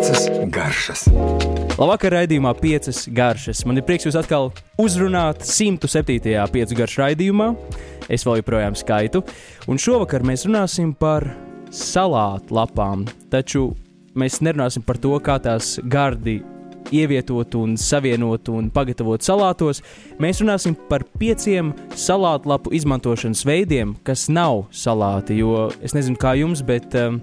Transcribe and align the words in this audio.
Piecas 0.00 0.30
garšas. 0.48 1.00
Labvakar, 1.76 2.14
raidījumā 2.14 2.54
piecas 2.56 3.02
garšas. 3.12 3.58
Man 3.68 3.76
ir 3.76 3.84
prieks 3.84 4.06
jūs 4.06 4.14
atkal 4.16 4.46
uzrunāt 4.80 5.42
107. 5.44 6.38
piecu 6.54 6.76
garšu 6.78 7.02
raidījumā. 7.02 7.48
Es 8.08 8.24
vēl 8.24 8.38
joprojām 8.38 8.78
skaitu. 8.80 9.20
Un 9.68 9.76
šovakar 9.76 10.24
mēs 10.24 10.46
runāsim 10.48 10.94
par 10.96 11.26
salātu 11.68 12.56
lapām. 12.56 13.02
Taču 13.28 13.74
mēs 14.16 14.38
nerunāsim 14.40 14.86
par 14.88 14.96
to, 15.04 15.12
kā 15.20 15.36
tās 15.36 15.74
gardi 15.84 16.38
ievietot 16.96 17.58
un 17.60 17.74
savienot 17.76 18.48
un 18.54 18.70
pagatavot 18.72 19.20
salātos. 19.20 19.82
Mēs 20.16 20.40
runāsim 20.40 20.78
par 20.88 21.04
pieciem 21.20 21.74
salātu 21.92 22.54
lapu 22.54 22.72
izmantošanas 22.72 23.44
veidiem, 23.44 23.92
kas 24.08 24.30
nav 24.32 24.64
salāti. 24.72 25.36
Jo 25.44 25.68
es 25.84 25.92
nezinu, 25.92 26.16
kā 26.16 26.38
jums, 26.40 26.64
bet 26.64 26.96
um, 26.96 27.20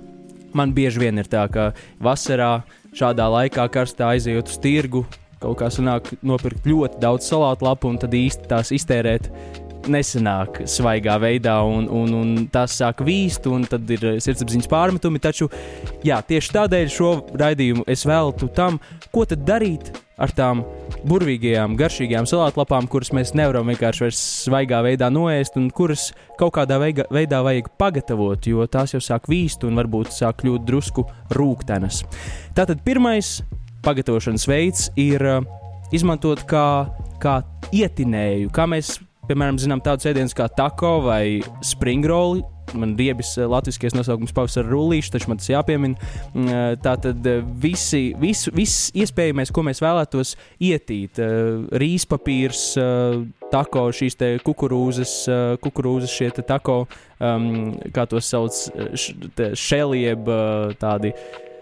man 0.53 0.73
bieži 0.75 1.01
vien 1.01 1.19
ir 1.19 1.29
tā, 1.29 1.45
ka 1.51 1.71
vasarā 2.03 2.61
šādā 2.97 3.27
laikā 3.31 3.67
karstā 3.73 4.13
aizejot 4.15 4.51
uz 4.51 4.59
tirgu, 4.63 5.03
kaut 5.41 5.59
kā 5.59 5.69
sanāk 5.73 6.13
nopirkt 6.25 6.67
ļoti 6.67 7.01
daudz 7.03 7.29
salātu 7.29 7.67
lapu 7.67 7.91
un 7.91 7.99
tad 8.01 8.15
īsti 8.17 8.49
tās 8.51 8.73
iztērēt. 8.75 9.31
Nesenāk, 9.87 10.65
svaigā 10.67 11.13
veidā, 11.21 11.53
un, 11.63 11.85
un, 11.87 12.15
un 12.17 12.31
tas 12.51 12.73
sāk 12.75 13.05
vīst, 13.07 13.45
un 13.47 13.63
tad 13.69 13.87
ir 13.93 14.17
sirdsapziņas 14.19 14.67
pārmetumi. 14.67 15.21
Taču, 15.23 15.47
jā, 16.03 16.17
tieši 16.27 16.51
tādēļ 16.57 16.91
šo 16.91 17.11
raidījumu 17.39 17.85
es 17.87 18.03
veltu 18.09 18.49
tam, 18.57 18.81
ko 19.13 19.23
tad 19.29 19.45
darīt 19.47 19.93
ar 20.17 20.33
tām 20.33 20.63
burvīgajām, 21.07 21.75
garšīgajām 21.77 22.27
salātlapām, 22.29 22.87
kuras 22.89 23.13
mēs 23.15 23.35
nevaram 23.37 23.69
vienkārši 23.69 24.05
vairs 24.05 24.21
svaigā 24.47 24.81
veidā 24.85 25.11
noēst, 25.13 25.59
un 25.61 25.69
kuras 25.69 26.09
kaut 26.39 26.55
kādā 26.57 26.79
veiga, 26.81 27.05
veidā 27.13 27.43
vajag 27.45 27.69
pagatavot, 27.79 28.49
jo 28.49 28.65
tās 28.71 28.95
jau 28.95 29.01
sāk 29.03 29.29
vīst 29.29 29.65
un 29.67 29.77
varbūt 29.77 30.11
sāk 30.15 30.41
kļūt 30.41 30.65
drusku 30.67 31.05
rūktenas. 31.37 32.01
Tātad 32.57 32.81
pirmais 32.85 33.37
pagatavošanas 33.85 34.47
veids 34.49 34.89
ir 34.99 35.21
uh, 35.21 35.41
izmantot 35.95 36.41
kā, 36.49 36.87
kā 37.21 37.39
ietinēju, 37.75 38.51
kā 38.53 38.65
mēs, 38.69 38.97
piemēram, 39.29 39.61
zinām 39.61 39.83
tādus 39.85 40.09
ēdienus 40.09 40.35
kā 40.37 40.49
tako 40.49 40.97
vai 41.05 41.39
springroli, 41.65 42.41
man 42.75 42.95
riebis 42.99 43.35
latviešu 43.37 43.95
nosaukums 43.95 44.33
pavasara 44.35 44.67
rullīši, 44.69 45.11
taču 45.13 45.31
man 45.31 45.41
tas 45.41 45.49
jāpiemina. 45.51 46.11
Tā 46.83 46.95
tad 47.03 47.27
visi, 47.63 48.11
visu, 48.19 48.51
viss 48.55 48.89
iespējamais, 48.97 49.53
ko 49.53 49.63
mēs 49.67 49.81
vēlētos 49.83 50.35
ietīt, 50.69 51.21
rīspapīrs, 51.83 52.63
tako, 53.53 53.87
šīs 53.95 54.19
kukurūzas, 54.45 55.17
kukurūzas 55.63 56.15
šie 56.17 56.31
tako, 56.41 56.81
um, 57.19 57.75
kā 57.95 58.07
tos 58.09 58.31
sauc, 58.33 58.63
šelieb 59.67 60.33
tādi 60.81 61.13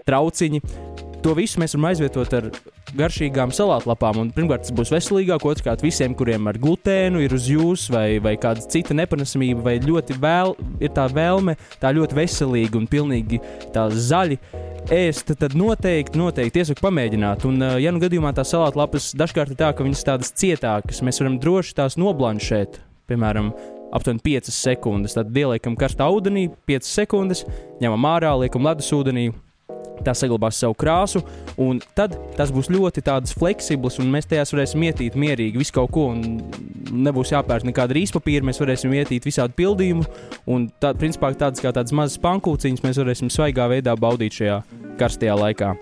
trauciņi. 0.06 1.15
To 1.26 1.32
visu 1.34 1.58
mēs 1.58 1.74
varam 1.74 1.88
aizvietot 1.90 2.34
ar 2.38 2.46
garšīgām 2.94 3.50
salātlapām. 3.56 4.28
Pirmkārt, 4.36 4.68
tas 4.68 4.74
būs 4.78 4.92
veselīgāk, 4.94 5.42
otrkārt, 5.50 5.82
visiem, 5.82 6.14
kuriem 6.14 6.46
ar 6.52 6.60
glutēnu 6.62 7.24
ir 7.24 7.34
uz 7.34 7.48
jums, 7.50 7.88
vai, 7.90 8.20
vai 8.22 8.36
kāda 8.38 8.62
cita 8.70 8.94
nepanesamība, 8.94 9.64
vai 9.66 9.74
ļoti 9.82 10.20
vēl, 10.22 10.54
ir 10.86 10.92
tā 10.94 11.08
vēlme, 11.10 11.56
tā 11.82 11.90
ļoti 11.98 12.18
veselīga 12.20 12.78
un 12.78 12.86
pilnīgi 12.92 13.40
tā 13.74 13.88
zaļa. 13.90 14.38
Ēst, 14.94 15.34
tad 15.42 15.56
noteikti, 15.58 16.22
noteikti 16.22 16.62
iesaku 16.62 16.86
pamēģināt. 16.86 17.48
Un, 17.50 17.58
ja 17.82 17.90
nu 17.90 18.04
gadījumā 18.04 18.30
tās 18.38 18.54
salātlapas 18.54 19.08
dažkārt 19.18 19.56
ir 19.56 19.58
tā, 19.64 19.72
ka 19.74 19.88
viņas 19.88 20.06
tādas 20.06 20.30
cietākas, 20.38 21.02
mēs 21.02 21.24
varam 21.24 21.40
droši 21.42 21.74
tās 21.82 21.98
noblanšēt. 21.98 22.78
Piemēram, 23.10 23.50
aptuveni 23.98 24.22
5 24.30 24.54
sekundes. 24.54 25.18
Tad 25.18 25.34
ieliekam 25.34 25.74
karstā 25.74 26.06
ūdenī, 26.06 26.52
5 26.70 26.92
sekundes, 26.92 27.48
ņemam 27.82 28.06
ārā, 28.14 28.36
liekam 28.44 28.70
ledus 28.70 28.94
ūdenī, 28.94 29.32
tā 30.04 30.16
saglabās 30.18 30.60
savu 30.60 30.76
krāsu, 30.78 31.22
un 31.62 31.80
tad 31.98 32.18
tas 32.36 32.52
būs 32.54 32.72
ļoti 32.74 33.04
fleksibls, 33.38 34.00
un 34.00 34.12
mēs 34.12 34.28
tajās 34.32 34.54
varēsim 34.54 34.84
ietīt 34.88 35.16
mierīgi 35.16 35.62
visu 35.62 35.76
kaut 35.76 35.92
ko, 35.96 36.08
un 36.14 36.42
nebūs 36.92 37.32
jāpērk 37.34 37.68
nekāda 37.70 37.96
rīspapīra, 37.98 38.46
mēs 38.46 38.60
varēsim 38.62 38.94
ietīt 38.94 39.26
visādi 39.26 39.56
pildījumu, 39.58 40.06
un 40.52 40.70
tā, 40.80 40.94
principā 40.98 41.32
tādas 41.34 41.64
kā 41.64 41.74
tādas 41.76 41.96
mazas 41.96 42.20
pankūciņas 42.24 42.84
mēs 42.86 43.02
varēsim 43.02 43.32
svaigā 43.34 43.70
veidā 43.72 43.96
baudīt 44.00 44.42
šajā 44.42 44.62
karstajā 45.00 45.38
laikā. 45.40 45.76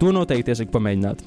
To 0.00 0.12
noteikti 0.12 0.52
iesaku 0.52 0.74
pamēģināt. 0.76 1.24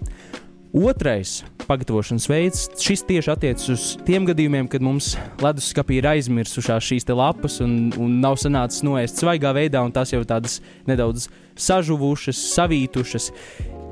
Otrais 0.74 1.44
pagatavošanas 1.66 2.28
veids, 2.30 2.68
šis 2.78 3.02
tieši 3.07 3.31
attiecas 3.34 3.69
uz 3.74 3.84
tiem 4.06 4.28
gadījumiem, 4.30 4.68
kad 4.69 4.84
mums 4.85 5.16
leduskapī 5.41 5.97
ir 5.97 6.07
aizmirsušās 6.12 6.85
šīs 6.85 7.07
lapas 7.09 7.57
un, 7.66 7.90
un 7.97 8.19
nav 8.22 8.38
sanācis 8.38 8.84
noēst 8.85 9.22
svaigā 9.22 9.50
veidā, 9.58 9.81
un 9.81 9.94
tās 9.94 10.13
jau 10.13 10.22
tādas 10.29 10.59
nedaudz 10.85 11.25
sažuvušas, 11.58 12.38
savītušas. 12.53 13.31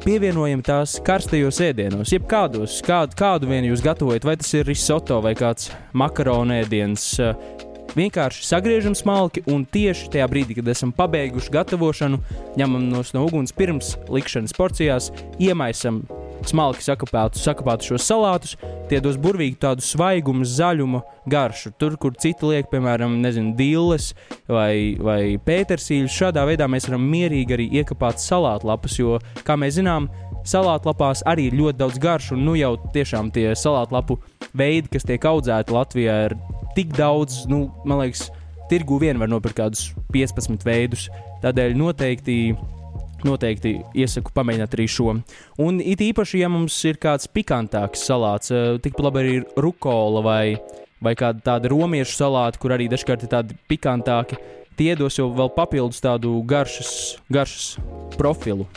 Pievienojam 0.05 0.61
tās 0.61 0.99
karstajos 1.05 1.57
ēdienos, 1.65 2.13
jebkādos, 2.13 2.77
kādu, 2.85 3.17
kādu 3.17 3.49
vien 3.49 3.65
jūs 3.65 3.81
gatavojat, 3.85 4.27
vai 4.29 4.37
tas 4.37 4.53
ir 4.53 4.69
risoto 4.69 5.17
vai 5.25 5.33
kāds 5.37 5.71
makaronu 5.97 6.59
ēdiens. 6.59 7.09
Vienkārši 7.97 8.45
sagriežam 8.45 8.93
smalki 8.93 9.41
un 9.49 9.65
tieši 9.65 10.11
tajā 10.13 10.29
brīdī, 10.29 10.59
kad 10.59 10.69
esam 10.69 10.93
pabeiguši 10.93 11.57
gatavošanu, 11.57 12.21
ņemam 12.61 12.87
no 12.93 13.25
uguns 13.25 13.55
pirms 13.57 13.95
likšanas 14.13 14.53
porcijās, 14.53 15.09
iemaisam 15.41 16.03
smalki 16.47 16.85
sakapētu, 16.85 17.39
sakapētu 17.41 17.91
šos 17.91 18.05
salātus, 18.07 18.55
tie 18.91 18.99
dos 19.03 19.17
burvīgi 19.21 19.57
tādu 19.63 19.85
svaigumu, 19.85 20.45
zaļumu 20.47 21.01
garšu. 21.29 21.73
Tur, 21.79 21.97
kur 22.01 22.15
citi 22.19 22.47
liek, 22.47 22.69
piemēram, 22.71 23.17
nezinu, 23.23 23.55
dilles 23.57 24.13
vai, 24.47 24.95
vai 25.01 25.37
pētersīļus, 25.43 26.13
šādā 26.13 26.45
veidā 26.47 26.69
mēs 26.71 26.87
varam 26.89 27.07
mierīgi 27.11 27.57
arī 27.57 27.67
iekapāt 27.81 28.21
salātlapas, 28.23 28.99
jo, 28.99 29.17
kā 29.47 29.57
mēs 29.59 29.79
zinām, 29.79 30.09
salātlapās 30.47 31.25
arī 31.27 31.49
ir 31.49 31.59
ļoti 31.59 31.81
daudz 31.81 31.99
garšu, 32.01 32.35
un 32.37 32.45
nu 32.47 32.55
jau 32.59 32.75
tiešām 32.93 33.31
tie 33.35 33.49
salātlapu 33.57 34.19
veidi, 34.57 34.91
kas 34.93 35.07
tiek 35.07 35.25
audzēti 35.27 35.75
Latvijā, 35.75 36.17
ir 36.29 36.37
tik 36.77 36.93
daudz, 36.95 37.43
nu, 37.51 37.65
man 37.87 38.05
liekas, 38.05 38.27
tirgu 38.71 38.99
vien 39.01 39.19
var 39.19 39.31
nopirkt 39.31 39.59
kādus 39.59 39.89
15 40.13 40.65
veidus. 40.67 41.07
Tādēļ 41.43 41.75
noteikti 41.77 42.37
noteikti 43.25 43.73
iesaku 43.97 44.33
pamēģināt 44.35 44.75
arī 44.77 44.87
šo. 44.91 45.15
Un 45.63 45.79
it 45.81 46.03
īpaši, 46.03 46.41
ja 46.43 46.49
mums 46.51 46.77
ir 46.85 46.99
kāds 47.01 47.29
pikantāks 47.31 48.05
salāts, 48.09 48.51
eh, 48.51 48.77
tikpat 48.83 49.07
labi 49.09 49.23
arī 49.23 49.35
rukola 49.57 50.23
vai, 50.23 50.57
vai 51.01 51.15
kāda 51.15 51.41
tāda 51.41 51.71
romiešu 51.73 52.17
salāta, 52.19 52.59
kur 52.59 52.71
arī 52.71 52.89
dažkārt 52.89 53.23
ir 53.23 53.33
tādi 53.33 53.57
pikantāki, 53.69 54.37
tie 54.77 54.93
dos 54.97 55.17
jau 55.17 55.29
vēl 55.35 55.49
papildus 55.55 56.01
tādu 56.03 56.37
garšas, 56.47 57.17
garšas 57.33 57.77
profilu. 58.17 58.67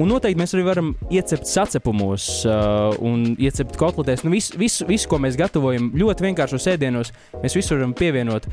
Un 0.00 0.08
noteikti 0.12 0.40
mēs 0.40 0.54
arī 0.54 0.64
varam 0.66 0.92
iecept 1.12 1.48
sacepumos 1.48 2.28
uh, 2.48 2.94
un 3.04 3.34
iecept 3.36 3.76
kotletēs. 3.80 4.24
Nu, 4.24 4.32
visu, 4.32 4.56
visu, 4.60 4.86
visu, 4.88 5.08
ko 5.10 5.20
mēs 5.22 5.38
gatavojam, 5.38 5.90
ļoti 5.98 6.28
vienkāršos 6.28 6.68
ēdienos, 6.74 7.12
mēs 7.42 7.58
visu 7.58 7.76
varam 7.76 7.94
pievienot 7.96 8.48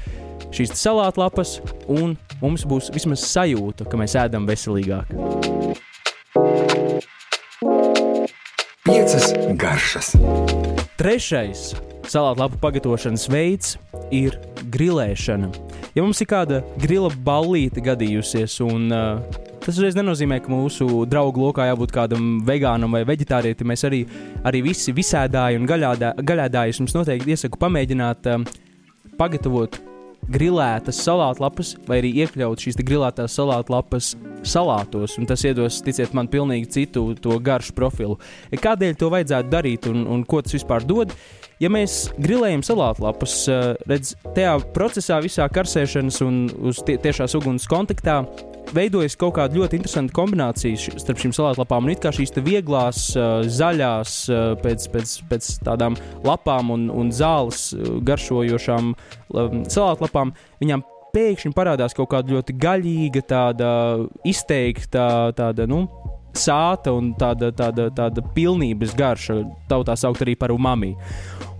šīs 0.55 0.75
salātlapas, 0.79 1.59
un 1.91 2.16
mums 2.41 2.66
būs 2.67 2.91
vismaz 2.95 3.23
sajūta, 3.28 3.88
ka 3.89 4.00
mēs 4.00 4.16
ēdam 4.19 4.47
veselīgāk. 4.50 5.11
Piecas 8.85 9.31
garšas. 9.59 10.13
Trešais 11.00 11.72
salātlapu 12.09 12.59
pagatavošanas 12.61 13.25
veids 13.31 13.75
ir 14.13 14.38
grilēšana. 14.72 15.50
Ja 15.95 16.03
mums 16.03 16.19
ir 16.19 16.28
kāda 16.28 16.57
grila 16.75 17.07
ballīte 17.23 17.79
gadījusies, 17.79 18.57
un 18.66 18.89
uh, 18.91 19.22
tas 19.63 19.78
uzreiz 19.78 19.95
nenozīmē, 19.95 20.41
ka 20.44 20.51
mūsu 20.51 21.06
draugu 21.07 21.45
lokā 21.45 21.69
jābūt 21.69 21.94
kādam 21.95 22.25
vegānam 22.44 22.91
vai 22.97 23.06
vegetārietim, 23.07 23.69
mēs 23.72 23.85
arī, 23.88 24.01
arī 24.44 24.59
visi 24.66 24.91
visēdāji 24.95 25.61
un 25.61 25.69
gaļādā, 25.69 26.11
gaļādāji 26.19 26.75
jums 26.81 26.97
noteikti 26.97 27.38
iesaku 27.38 27.61
pamēģināt 27.61 28.28
uh, 28.28 28.44
pagatavot 29.16 29.79
grilētas 30.35 31.00
salātlapas, 31.05 31.75
vai 31.88 32.01
arī 32.01 32.11
iekļaut 32.25 32.67
šīs 32.67 32.81
grilētās 32.81 33.39
salātlapas 33.39 34.11
salātos, 34.43 35.16
un 35.16 35.29
tas 35.29 35.47
iedos, 35.47 35.79
ticiet 35.85 36.11
man, 36.17 36.28
pilnīgi 36.28 36.73
citu 36.75 37.08
to 37.22 37.40
garšu 37.40 37.72
profilu. 37.78 38.20
Kādēļ 38.52 38.99
to 38.99 39.14
vajadzētu 39.14 39.52
darīt 39.53 39.87
un, 39.91 40.03
un 40.11 40.28
ko 40.28 40.43
tas 40.43 40.58
vispār 40.58 40.84
dod? 40.84 41.16
Ja 41.63 41.69
mēs 41.72 42.09
grilējam 42.19 42.63
salātlapas, 42.67 43.35
eh, 43.47 43.75
redz, 43.87 44.16
tajā 44.35 44.57
procesā, 44.75 45.22
visā 45.23 45.47
karsēšanas 45.47 46.19
un 46.25 46.41
uz 46.67 46.81
tie, 46.84 46.97
tiešās 46.99 47.37
uguns 47.40 47.67
kontaktā, 47.72 48.23
veidojas 48.75 49.16
kaut 49.16 49.35
kāda 49.37 49.55
ļoti 49.55 49.79
interesanta 49.79 50.13
kombinācija 50.16 50.99
starp 50.99 51.22
šīm 51.22 51.35
salātlapām. 51.37 51.85
Un 51.85 51.93
it 51.93 52.02
kā 52.03 52.11
šīs 52.16 52.34
vieglās, 52.43 53.13
zaļās, 53.16 54.16
pēc, 54.63 54.87
pēc, 54.91 55.13
pēc 55.29 55.52
tādām 55.63 55.96
lapām 56.25 56.73
un, 56.73 56.90
un 56.90 57.13
zāles 57.13 57.69
garšojošām 58.03 58.96
salātlapām, 59.31 60.34
viņām 60.63 60.84
pēkšņi 61.16 61.53
parādās 61.55 61.96
kaut 61.96 62.09
kāda 62.11 62.35
ļoti 62.35 62.58
gaļīga, 62.59 63.23
tāda 63.29 63.69
izteikta, 64.28 65.31
tāda, 65.37 65.67
nu, 65.69 65.85
sāta 66.40 66.93
un 66.96 67.14
tāda, 67.20 67.52
tāda, 67.55 67.90
tāda 67.96 68.23
pilnības 68.35 68.96
garša, 68.97 69.40
tautā 69.70 69.96
saukt 69.99 70.23
arī 70.26 70.35
par 70.40 70.53
umami. 70.55 70.93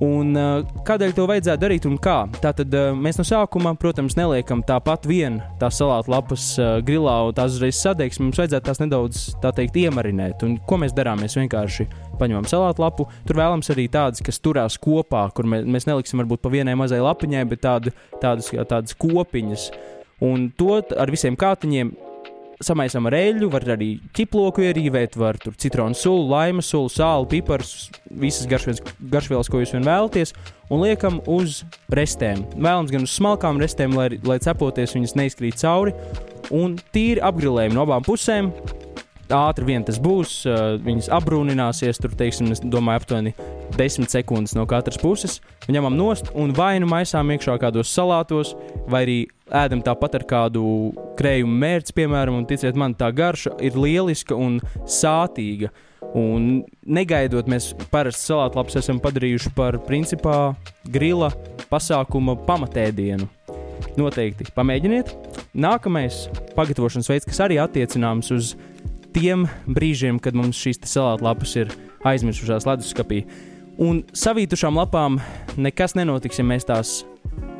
Un, 0.04 0.34
uh, 0.36 0.66
kādēļ 0.84 1.14
to 1.16 1.26
vajadzētu 1.30 1.62
darīt 1.62 1.86
un 1.88 1.96
kā? 2.04 2.26
Tātad 2.44 2.74
uh, 2.76 2.90
mēs 3.00 3.16
no 3.20 3.24
sākuma, 3.28 3.72
protams, 3.80 4.18
neliekam 4.20 4.60
tāpat 4.68 5.08
vien 5.08 5.40
tās 5.62 5.80
salātu 5.80 6.12
lapas 6.12 6.50
uh, 6.60 6.82
grilā 6.84 7.16
un 7.30 7.38
tās 7.38 7.56
uzreiz 7.56 7.80
sadegsim. 7.80 8.28
Mums 8.28 8.42
vajadzētu 8.42 8.68
tās 8.68 8.82
nedaudz, 8.84 9.24
tā 9.44 9.54
teikt, 9.56 9.80
iemarinēt. 9.86 10.44
Un 10.44 10.58
ko 10.68 10.82
mēs 10.82 10.96
darām? 10.96 11.24
Mēs 11.24 11.38
vienkārši 11.40 11.88
paņemam 12.20 12.48
salātu 12.52 12.84
lapu. 12.84 13.08
Tur 13.28 13.40
vēlams 13.40 13.72
arī 13.72 13.88
tādas, 13.92 14.24
kas 14.26 14.42
turās 14.44 14.76
kopā, 14.82 15.30
kur 15.36 15.48
mēs 15.48 15.88
neliksim 15.88 16.20
varbūt 16.24 16.44
pa 16.44 16.52
vienai 16.52 16.76
mazai 16.80 17.00
lapiņai, 17.04 17.46
bet 17.54 17.64
tādu, 17.64 17.96
tādas, 18.20 18.52
tādas 18.52 19.00
kopiņas. 19.00 19.70
Un 20.24 20.50
to 20.60 20.82
ar 20.96 21.12
visiem 21.12 21.36
kātiņiem 21.40 21.96
samaisām 22.64 23.10
ar 23.10 23.16
eļļu, 23.18 23.50
var 23.52 23.66
arī 23.76 23.90
ķiploku 24.16 24.64
ierīvēt, 24.64 25.18
var 25.20 25.40
tur 25.42 25.56
citronu 25.60 25.98
sulu, 25.98 26.28
laima 26.32 26.64
sulu, 26.64 26.92
sāli, 26.92 27.28
piparus, 27.36 27.90
visas 28.08 28.48
garšvielas, 28.48 29.50
ko 29.52 29.60
jūs 29.62 29.74
vien 29.76 29.88
vēlaties, 29.88 30.32
un 30.72 30.86
liekam 30.86 31.20
uz 31.32 31.64
restēm. 31.92 32.46
Vēlams 32.56 32.94
gan 32.94 33.08
uz 33.08 33.18
smalkām 33.18 33.60
restēm, 33.62 33.98
lai, 33.98 34.08
lai 34.24 34.40
cepoties 34.44 34.96
viņas 34.96 35.18
neizkrīt 35.20 35.60
cauri, 35.62 35.96
un 36.56 36.80
tīri 36.96 37.24
apgrilējam 37.26 37.76
no 37.76 37.86
abām 37.88 38.06
pusēm. 38.08 38.54
Ātri 39.34 39.66
vien 39.66 39.84
tas 39.84 39.98
būs, 39.98 40.44
viņas 40.86 41.10
apbrūnināsies, 41.18 41.98
tur, 41.98 42.14
teiksim, 42.18 42.52
es 42.54 42.62
domāju, 42.62 43.02
aptuveni 43.02 43.34
10 43.76 44.10
sekundes 44.12 44.56
no 44.56 44.66
katras 44.70 45.00
puses. 45.02 45.40
Ņemam 45.72 45.98
nost 45.98 46.32
un 46.38 46.54
vai 46.56 46.78
nu 46.80 46.90
maisām 46.90 47.34
iekšā 47.34 47.58
kādos 47.62 47.92
salātos, 47.92 48.54
vai 48.90 49.04
arī 49.06 49.18
ēdam 49.50 49.82
tāpat 49.86 50.20
ar 50.20 50.26
kādu 50.30 50.64
krējumu 51.20 51.60
mērci, 51.62 51.96
piemēram, 51.98 52.40
un 52.40 52.48
ticiet 52.50 52.78
man, 52.78 52.96
tā 52.98 53.12
garša 53.16 53.56
ir 53.66 53.78
lieliska 53.80 54.38
un 54.38 54.60
sātīga. 54.90 55.72
Un 56.16 56.64
negaidot, 56.86 57.48
mēs 57.52 57.74
parasti 57.92 58.30
salātlapus 58.30 58.78
esam 58.80 59.02
padarījuši 59.04 59.52
par 59.58 59.80
principā 59.88 60.54
grila 60.88 61.32
pasākuma 61.72 62.38
pamatēdienu. 62.48 63.28
Noteikti 64.00 64.48
pamēģiniet. 64.56 65.12
Nākamais 65.56 66.26
pagatavošanas 66.56 67.10
veids, 67.12 67.28
kas 67.28 67.42
arī 67.44 67.60
attiecināms 67.64 68.32
uz 68.36 68.54
tiem 69.16 69.46
brīžiem, 69.68 70.20
kad 70.20 70.36
mums 70.36 70.60
šīs 70.60 70.82
salātlapas 70.88 71.56
ir 71.60 71.76
aizmirsušās 72.08 72.68
leduskapī. 72.68 73.24
Un 73.82 74.06
savītušām 74.16 74.78
lapām 74.80 75.18
nekas 75.60 75.98
nenotiks, 75.98 76.40
ja 76.40 76.46
mēs 76.48 76.68
tās 76.68 77.02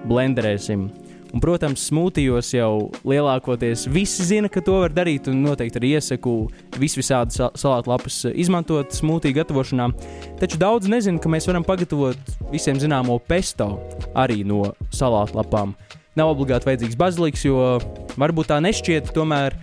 blenderēsim. 0.08 0.88
Un, 1.36 1.42
protams, 1.44 1.82
smūtijos 1.90 2.54
jau 2.56 2.94
lielākoties 3.04 3.90
visi 3.92 4.24
zina, 4.24 4.48
ka 4.48 4.62
to 4.64 4.78
var 4.86 4.94
darīt. 4.96 5.28
Un 5.28 5.42
noteikti 5.44 5.82
arī 5.82 5.90
iesaku 5.98 6.36
visvisādi 6.80 7.36
salātu 7.60 7.92
lapas 7.92 8.22
izmantot 8.32 8.96
smūtiju 8.96 9.36
gatavošanā. 9.42 9.90
Taču 10.40 10.62
daudz 10.62 10.88
nezina, 10.88 11.20
ka 11.20 11.32
mēs 11.34 11.50
varam 11.50 11.68
pagatavot 11.68 12.32
visiem 12.54 12.80
zināmo 12.80 13.18
pesto 13.20 13.74
arī 14.16 14.46
no 14.48 14.70
salātu 14.96 15.36
lapām. 15.42 15.76
Nav 16.16 16.32
obligāti 16.32 16.70
vajadzīgs 16.70 16.96
baziliks, 16.96 17.44
jo 17.44 17.76
varbūt 18.16 18.54
tā 18.54 18.62
nešķiet, 18.64 19.12
tomēr 19.18 19.58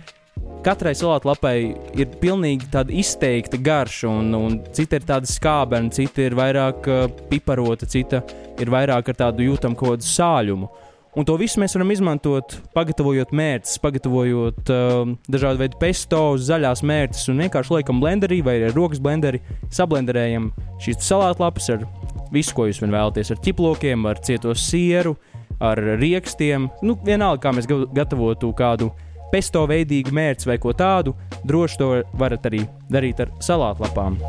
katrai 0.63 0.93
salātu 0.97 1.29
lapai 1.29 1.57
ir 1.99 2.13
pilnīgi 2.21 2.69
tāda 2.73 2.93
izteikta 2.95 3.59
garša, 3.61 4.09
un, 4.09 4.31
un 4.37 4.55
cita 4.75 4.99
ir 4.99 5.05
tāda 5.07 5.29
skābena, 5.29 5.91
cita 5.93 6.23
ir 6.23 6.37
vairāk 6.39 6.89
uh, 6.89 7.03
piparota, 7.29 7.89
cita 7.89 8.23
ir 8.61 8.71
vairāk 8.73 9.11
ar 9.11 9.19
tādu 9.25 9.45
jūtamu 9.47 9.77
kaut 9.79 9.97
kādu 9.97 10.07
sāļumu. 10.07 10.71
Un 11.13 11.27
to 11.29 11.35
visu 11.37 11.61
mēs 11.61 11.75
varam 11.77 11.91
izmantot, 11.93 12.55
pagatavojot 12.73 13.35
mērķus, 13.37 13.75
pagatavojot 13.83 14.71
uh, 14.73 15.11
dažādu 15.29 15.61
veidu 15.61 15.77
pesto, 15.81 16.23
zaļās 16.41 16.81
mērķus, 16.89 17.27
un 17.29 17.43
vienkārši 17.45 17.75
liekam 17.75 18.01
blenderī 18.01 18.39
vai 18.45 18.57
ar 18.65 18.73
rokas 18.73 19.03
blenderi, 19.03 19.43
sablenderējam 19.73 20.49
šīs 20.81 21.05
salātu 21.05 21.45
lapas 21.45 21.69
ar 21.75 21.85
visu, 22.33 22.55
ko 22.57 22.65
jūs 22.65 22.81
vēlaties, 22.81 23.29
ar 23.29 23.41
ķiplokiem, 23.45 24.09
ar 24.09 24.23
cieto 24.25 24.55
sieru, 24.57 25.13
ar 25.61 25.77
rīkstiem. 26.01 26.71
Nu, 26.81 26.97
vienalga, 27.05 27.43
kā 27.45 27.53
mēs 27.53 27.69
gatavotu 27.69 28.49
kādu 28.57 28.89
pesto 29.33 29.63
veidīgu 29.69 30.13
mērci 30.13 30.51
vai 30.51 30.59
ko 30.61 30.75
tādu, 30.77 31.15
droši 31.47 31.79
to 31.81 31.89
varat 32.21 32.45
arī 32.49 32.61
darīt 32.93 33.23
ar 33.23 33.33
salātlapām. 33.41 34.19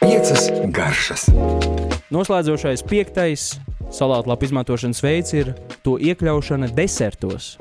Piecas 0.00 0.50
garšas. 0.76 1.28
Noslēdzošais 2.12 2.84
piektais 2.84 3.54
salātlapu 3.94 4.46
izmantošanas 4.48 5.00
veids 5.04 5.34
ir 5.34 5.54
to 5.84 5.96
iekļaušana 5.96 6.70
desertos. 6.76 7.54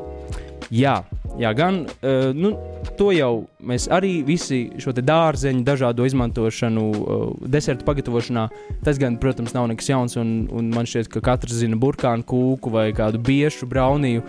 Jā, 0.69 0.99
jā 1.39 1.53
gan 1.57 1.85
uh, 1.87 2.29
nu, 2.35 2.53
to 2.99 3.09
jau 3.15 3.31
mēs 3.63 3.87
arī 3.95 4.19
visi 4.27 4.65
šo 4.81 4.93
dārzeņu, 4.93 5.63
dažādo 5.67 6.07
izmantošanu, 6.09 6.85
uh, 6.99 7.27
desertu 7.47 7.87
pagatavošanā, 7.87 8.47
tas 8.85 8.99
gan, 9.01 9.17
protams, 9.21 9.55
nav 9.55 9.69
nekas 9.71 9.91
jauns. 9.91 10.17
Un, 10.19 10.49
un 10.51 10.71
man 10.75 10.89
šķiet, 10.89 11.11
ka 11.13 11.23
katrs 11.31 11.61
zina 11.61 11.79
burkānu 11.79 12.27
kūku 12.27 12.73
vai 12.73 12.89
kādu 12.95 13.21
biešu 13.23 13.69
brauniju. 13.69 14.25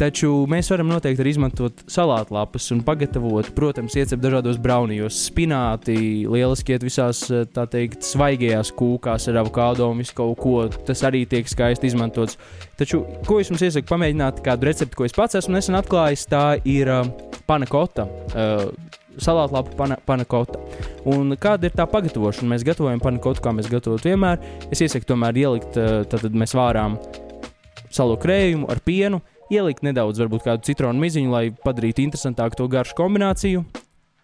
Taču 0.00 0.30
mēs 0.50 0.70
varam 0.72 0.88
noteikti 0.90 1.20
arī 1.22 1.34
izmantot 1.34 1.82
salātlapas 1.92 2.64
un 2.74 2.80
pagatavot, 2.82 3.50
protams, 3.54 3.94
iecept 3.94 4.22
dažādos 4.24 4.56
braunijos, 4.58 5.18
spināti, 5.28 6.24
lieliski 6.26 6.74
iet 6.74 6.86
visās, 6.86 7.20
tā 7.54 7.66
teikt, 7.70 8.00
svaigajās 8.08 8.72
kūkās 8.78 9.28
ar 9.30 9.42
avokado 9.44 9.90
un 9.92 10.00
visu 10.02 10.16
kaut 10.18 10.40
ko. 10.40 10.56
Tas 10.88 11.04
arī 11.06 11.22
tiek 11.28 11.46
skaisti 11.46 11.92
izmantots. 11.92 12.40
Taču, 12.80 13.04
ko 13.28 13.38
es 13.38 13.52
jums 13.52 13.62
iesaku 13.68 13.92
pamēģināt, 13.92 14.42
kādu 14.42 14.72
recepti, 14.72 14.98
ko 14.98 15.06
es 15.06 15.14
pats 15.14 15.38
esmu 15.38 15.58
nesen 15.60 15.78
atklājis, 15.78 16.26
tā 16.32 16.46
ir 16.66 16.90
uh, 16.90 17.31
panakota. 17.46 18.08
Uh, 18.32 19.00
salātlapu 19.20 19.74
pana, 19.76 19.98
panakota. 20.06 20.60
Un 21.08 21.34
kāda 21.40 21.68
ir 21.68 21.74
tā 21.76 21.86
pagatavošana? 21.90 22.48
Mēs 22.54 22.64
gatavojam 22.66 23.02
panakotu, 23.02 23.42
kā 23.44 23.52
mēs 23.54 23.68
gatavojam 23.72 24.04
vienmēr. 24.06 24.40
Es 24.72 24.82
iesaku 24.84 25.08
tomēr 25.10 25.38
ielikt, 25.42 25.76
tad 26.12 26.24
mēs 26.32 26.54
vārām 26.56 26.96
salu 27.92 28.16
krējumu 28.20 28.70
ar 28.72 28.80
pienu, 28.84 29.20
ielikt 29.52 29.84
nedaudz, 29.84 30.20
varbūt 30.22 30.46
kādu 30.46 30.64
citronu 30.68 31.02
miziņu, 31.02 31.32
lai 31.32 31.44
padarītu 31.64 32.06
interesantāku 32.06 32.56
to 32.60 32.68
garšu 32.72 32.96
kombināciju. 32.98 33.64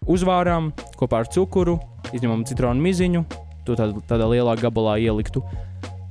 Uzvārām 0.09 0.71
kopā 0.97 1.23
ar 1.23 1.29
cukuru, 1.29 1.77
izņemam 2.15 2.45
citronu 2.49 2.81
miziņu, 2.81 3.25
to 3.67 3.75
tādā, 3.77 4.01
tādā 4.09 4.29
lielā 4.31 4.55
gabalā 4.57 4.97
ieliktu. 5.03 5.43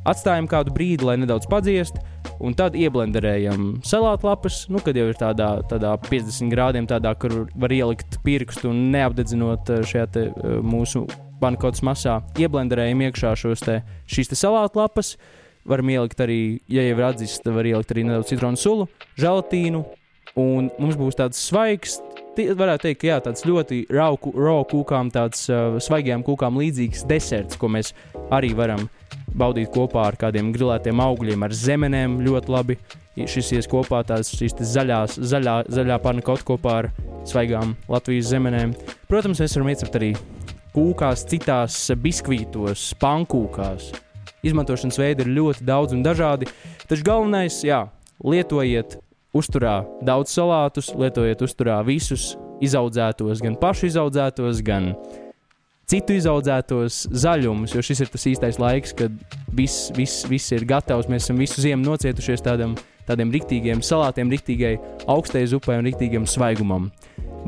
Atstājam 0.08 0.46
kādu 0.48 0.72
brīdi, 0.72 1.04
lai 1.08 1.18
nedaudz 1.20 1.48
padziest, 1.50 1.98
un 2.44 2.54
tad 2.58 2.76
ieblenderējam 2.78 3.70
salātu 3.86 4.28
lapas, 4.28 4.64
nu, 4.72 4.82
kad 4.84 4.96
jau 4.96 5.08
ir 5.10 5.18
tādā, 5.18 5.50
tādā 5.70 5.94
50 6.08 6.52
grādiem, 6.52 6.86
tādā, 6.90 7.14
kur 7.18 7.44
var 7.58 7.74
ielikt 7.74 8.20
pirkstu 8.26 8.72
un 8.72 8.88
neapdedzinot 8.94 9.74
eh, 9.74 9.82
šajā 9.88 10.06
te, 10.14 10.28
eh, 10.30 10.60
mūsu 10.62 11.06
bankotas 11.42 11.84
masā. 11.86 12.20
Ieblenderējam 12.38 13.08
iekšā 13.08 13.34
šos 13.38 13.62
te, 13.66 13.80
šīs 14.10 14.32
te 14.32 14.38
salātu 14.38 14.80
lapas, 14.80 15.14
uh, 15.14 15.36
varam 15.68 15.90
ielikt 15.92 16.20
arī, 16.24 16.40
ja 16.70 16.84
jau 16.86 16.96
ir 16.96 17.06
atzīst, 17.10 17.48
var 17.52 17.68
ielikt 17.68 17.92
arī 17.92 18.06
nedaudz 18.08 18.32
citronu 18.32 18.60
sulu, 18.60 18.88
želatīnu, 19.20 19.84
un 20.38 20.70
mums 20.78 20.98
būs 20.98 21.18
tāds 21.18 21.40
svaigs. 21.48 21.98
Varētu 22.38 22.86
teikt, 22.86 23.00
ka 23.02 23.08
jā, 23.08 23.16
tāds 23.24 23.42
ļoti 23.48 23.80
rauku, 23.90 24.30
raw 24.38 24.60
kūkām, 24.70 25.10
tāds 25.10 25.48
uh, 25.50 25.74
svaigajām 25.82 26.22
kūkām 26.26 26.60
līdzīgs 26.60 27.02
deserts, 27.10 27.58
ko 27.58 27.70
mēs 27.74 27.90
arī 28.34 28.52
varam 28.54 28.86
baudīt 29.38 29.70
kopā 29.74 30.08
ar 30.08 30.18
kādiem 30.20 30.50
grilētiem 30.54 31.00
augļiem, 31.02 31.44
ar 31.46 31.54
zemenēm 31.54 32.18
ļoti 32.26 32.52
labi. 32.52 32.78
Šis 33.18 33.50
ies 33.56 33.66
kopā 33.70 34.04
tās 34.06 34.30
zaļās, 34.30 35.16
zaļā, 35.18 35.54
zaļā 35.74 35.96
parna 36.02 36.22
kaut 36.22 36.44
kopā 36.46 36.74
ar 36.82 36.90
svaigām 37.26 37.74
Latvijas 37.90 38.30
zemenēm. 38.30 38.76
Protams, 39.10 39.40
mēs 39.42 39.56
varam 39.56 39.72
iecept 39.72 39.98
arī 39.98 40.12
kūkās, 40.74 41.26
citās 41.30 41.80
biskvītos, 41.98 42.92
pankūkās. 43.02 43.90
Izmantošanas 44.46 45.00
veidi 45.00 45.26
ir 45.26 45.32
ļoti 45.40 45.66
daudz 45.66 45.96
un 45.96 46.04
dažādi. 46.06 46.46
Taču 46.86 47.06
galvenais, 47.08 47.58
jā, 47.66 47.86
lietojiet 48.22 49.00
uzturā 49.34 49.80
daudz 50.06 50.34
salātus, 50.34 50.92
lietojiet 50.94 51.42
uzturā 51.42 51.80
visus 51.86 52.36
izaudzētos, 52.64 53.42
gan 53.42 53.58
pašu 53.58 53.90
izaudzētos, 53.90 54.62
gan 54.66 54.92
citu 55.88 56.16
izaudzētos 56.18 57.06
zaļumus, 57.16 57.74
jo 57.76 57.82
šis 57.84 58.04
ir 58.04 58.12
tas 58.12 58.26
īstais 58.28 58.60
laiks, 58.60 58.94
kad 58.96 59.14
viss, 59.56 59.88
viss, 59.96 60.26
viss 60.28 60.52
ir 60.56 60.66
gatavs. 60.68 61.08
Mēs 61.10 61.26
esam 61.26 61.40
visu 61.40 61.64
ziemu 61.64 61.86
nocietušies 61.86 62.44
tādam, 62.44 62.76
tādiem 63.08 63.32
riktīgiem 63.34 63.82
salātiem, 63.84 64.30
riktīgai 64.34 64.76
augstai 65.08 65.46
zupai 65.48 65.78
un 65.80 65.88
riktīgam 65.88 66.28
svaigumam. 66.28 66.90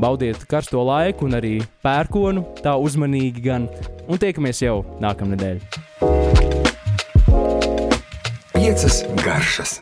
Baudiet 0.01 0.47
karsto 0.49 0.81
laiku 0.87 1.27
un 1.29 1.37
arī 1.37 1.59
pērkonu 1.85 2.47
tā 2.65 2.77
uzmanīgi 2.81 3.45
gan, 3.45 3.69
un 4.09 4.23
tiekamies 4.23 4.63
jau 4.65 4.81
nākamnedēļ. 5.03 5.61
Piecas 8.57 9.05
garšas. 9.25 9.81